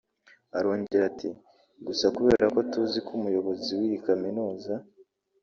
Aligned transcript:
Arongera 0.57 1.03
ati 1.11 1.29
“gusa 1.85 2.05
kubera 2.15 2.45
ko 2.53 2.59
tuziko 2.71 3.09
umuyobozi 3.17 3.71
w’iyi 3.79 3.97
kaminuza 4.05 4.73